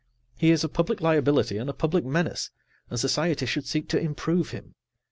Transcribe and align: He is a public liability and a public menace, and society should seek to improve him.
He 0.35 0.49
is 0.49 0.63
a 0.63 0.67
public 0.67 0.99
liability 0.99 1.57
and 1.59 1.69
a 1.69 1.73
public 1.73 2.03
menace, 2.03 2.49
and 2.89 2.99
society 2.99 3.45
should 3.45 3.67
seek 3.67 3.87
to 3.89 3.99
improve 4.01 4.49
him. 4.49 4.73